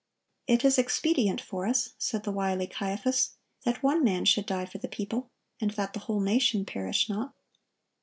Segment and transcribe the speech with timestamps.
[0.47, 4.79] "It is expedient for us," said the wily Caiaphas, "that one man should die for
[4.79, 7.35] the people, and that the whole nation perish not."